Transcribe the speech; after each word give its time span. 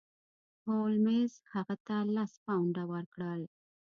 هولمز 0.69 1.31
هغه 1.53 1.75
ته 1.85 1.95
لس 2.15 2.33
پونډه 2.43 2.83
ورکړل. 2.93 3.41